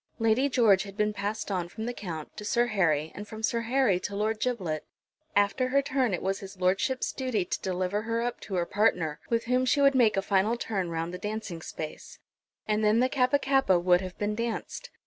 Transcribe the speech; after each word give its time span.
Lady 0.17 0.49
George 0.49 0.81
had 0.81 0.97
been 0.97 1.13
passed 1.13 1.51
on 1.51 1.69
from 1.69 1.85
the 1.85 1.93
Count 1.93 2.35
to 2.35 2.43
Sir 2.43 2.65
Harry, 2.65 3.11
and 3.13 3.27
from 3.27 3.43
Sir 3.43 3.61
Harry 3.61 3.99
to 3.99 4.15
Lord 4.15 4.39
Giblet. 4.39 4.83
After 5.35 5.67
her 5.67 5.83
turn 5.83 6.11
it 6.11 6.23
was 6.23 6.39
his 6.39 6.59
lordship's 6.59 7.11
duty 7.11 7.45
to 7.45 7.59
deliver 7.61 8.01
her 8.01 8.19
up 8.23 8.39
to 8.39 8.55
her 8.55 8.65
partner, 8.65 9.19
with 9.29 9.43
whom 9.45 9.63
she 9.63 9.79
would 9.79 9.93
make 9.93 10.17
a 10.17 10.23
final 10.23 10.57
turn 10.57 10.89
round 10.89 11.13
the 11.13 11.19
dancing 11.19 11.61
space; 11.61 12.17
and 12.67 12.83
then 12.83 12.99
the 12.99 13.09
Kappa 13.09 13.37
kappa 13.37 13.77
would 13.77 14.01
have 14.01 14.17
been 14.17 14.33
danced. 14.33 14.89